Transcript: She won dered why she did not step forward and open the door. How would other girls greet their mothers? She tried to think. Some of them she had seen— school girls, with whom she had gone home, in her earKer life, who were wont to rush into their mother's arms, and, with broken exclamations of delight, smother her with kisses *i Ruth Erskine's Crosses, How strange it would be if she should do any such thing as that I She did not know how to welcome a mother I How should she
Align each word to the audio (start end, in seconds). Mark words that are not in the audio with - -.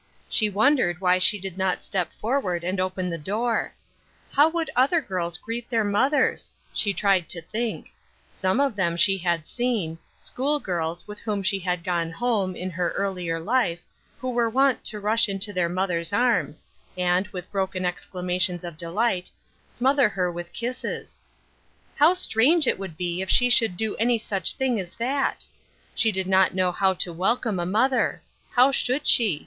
She 0.27 0.49
won 0.49 0.77
dered 0.77 0.99
why 0.99 1.19
she 1.19 1.39
did 1.39 1.59
not 1.59 1.83
step 1.83 2.11
forward 2.11 2.63
and 2.63 2.79
open 2.79 3.11
the 3.11 3.19
door. 3.19 3.71
How 4.31 4.49
would 4.49 4.71
other 4.75 4.99
girls 4.99 5.37
greet 5.37 5.69
their 5.69 5.83
mothers? 5.83 6.55
She 6.73 6.91
tried 6.91 7.29
to 7.29 7.39
think. 7.39 7.93
Some 8.31 8.59
of 8.59 8.75
them 8.75 8.97
she 8.97 9.19
had 9.19 9.45
seen— 9.45 9.99
school 10.17 10.59
girls, 10.59 11.07
with 11.07 11.19
whom 11.19 11.43
she 11.43 11.59
had 11.59 11.83
gone 11.83 12.09
home, 12.09 12.55
in 12.55 12.71
her 12.71 12.95
earKer 12.97 13.45
life, 13.45 13.85
who 14.17 14.31
were 14.31 14.49
wont 14.49 14.83
to 14.85 14.99
rush 14.99 15.29
into 15.29 15.53
their 15.53 15.69
mother's 15.69 16.11
arms, 16.11 16.63
and, 16.97 17.27
with 17.27 17.51
broken 17.51 17.85
exclamations 17.85 18.63
of 18.63 18.77
delight, 18.79 19.29
smother 19.67 20.09
her 20.09 20.31
with 20.31 20.51
kisses 20.51 21.21
*i 21.21 21.21
Ruth 21.21 21.33
Erskine's 21.37 21.99
Crosses, 21.99 21.99
How 21.99 22.13
strange 22.25 22.65
it 22.67 22.79
would 22.79 22.97
be 22.97 23.21
if 23.21 23.29
she 23.29 23.51
should 23.51 23.77
do 23.77 23.95
any 23.97 24.17
such 24.17 24.53
thing 24.53 24.79
as 24.79 24.95
that 24.95 25.45
I 25.47 25.53
She 25.93 26.11
did 26.11 26.25
not 26.25 26.55
know 26.55 26.71
how 26.71 26.95
to 26.95 27.13
welcome 27.13 27.59
a 27.59 27.67
mother 27.67 28.23
I 28.23 28.55
How 28.55 28.71
should 28.71 29.05
she 29.05 29.39